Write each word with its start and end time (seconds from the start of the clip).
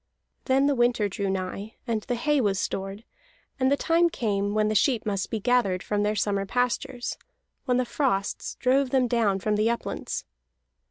Then 0.45 0.65
the 0.65 0.73
winter 0.73 1.07
drew 1.07 1.29
nigh; 1.29 1.75
and 1.85 2.01
the 2.01 2.15
hay 2.15 2.41
was 2.41 2.57
stored, 2.59 3.03
and 3.59 3.71
the 3.71 3.77
time 3.77 4.09
came 4.09 4.55
when 4.55 4.67
the 4.67 4.73
sheep 4.73 5.05
must 5.05 5.29
be 5.29 5.39
gathered 5.39 5.83
from 5.83 6.01
their 6.01 6.15
summer 6.15 6.47
pastures, 6.47 7.19
when 7.65 7.77
the 7.77 7.85
frosts 7.85 8.55
drove 8.55 8.89
them 8.89 9.07
down 9.07 9.37
from 9.37 9.57
the 9.57 9.69
uplands. 9.69 10.25